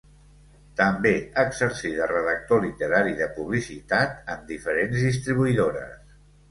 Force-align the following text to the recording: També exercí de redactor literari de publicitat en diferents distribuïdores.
També 0.79 1.11
exercí 1.43 1.91
de 1.99 2.09
redactor 2.13 2.65
literari 2.65 3.15
de 3.23 3.31
publicitat 3.39 4.35
en 4.37 4.45
diferents 4.55 5.09
distribuïdores. 5.11 6.17